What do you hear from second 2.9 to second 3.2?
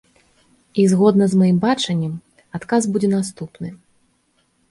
будзе